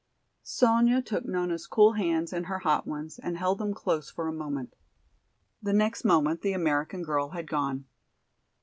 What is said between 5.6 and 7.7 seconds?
The next moment the American girl had